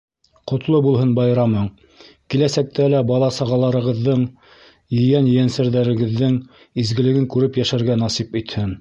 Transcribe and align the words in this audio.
Ҡотло 0.51 0.77
булһын 0.85 1.11
байрамың, 1.19 1.67
Киләсәктә 2.35 2.87
лә 2.95 3.03
бала-сағаларығыҙҙың, 3.13 4.25
ейән-ейәнсәрҙәрегеҙҙең 5.03 6.43
изгелеген 6.85 7.33
күреп 7.37 7.65
йәшәргә 7.65 8.03
насип 8.07 8.39
итһен. 8.45 8.69